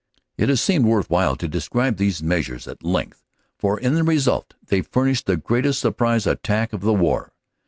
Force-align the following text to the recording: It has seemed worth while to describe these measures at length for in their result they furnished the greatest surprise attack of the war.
It 0.35 0.49
has 0.49 0.59
seemed 0.59 0.85
worth 0.87 1.11
while 1.11 1.35
to 1.35 1.47
describe 1.47 1.97
these 1.97 2.23
measures 2.23 2.67
at 2.67 2.83
length 2.83 3.23
for 3.59 3.79
in 3.79 3.93
their 3.93 4.03
result 4.03 4.55
they 4.65 4.81
furnished 4.81 5.27
the 5.27 5.37
greatest 5.37 5.79
surprise 5.79 6.25
attack 6.25 6.73
of 6.73 6.81
the 6.81 6.91
war. 6.91 7.35